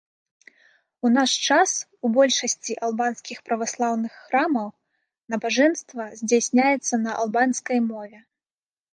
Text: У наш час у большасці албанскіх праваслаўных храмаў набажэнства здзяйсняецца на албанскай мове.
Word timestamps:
У 1.07 1.09
наш 1.15 1.31
час 1.47 1.73
у 2.07 2.09
большасці 2.15 2.73
албанскіх 2.87 3.37
праваслаўных 3.49 4.11
храмаў 4.23 4.67
набажэнства 5.33 6.07
здзяйсняецца 6.23 6.95
на 7.05 7.11
албанскай 7.25 7.79
мове. 7.91 8.19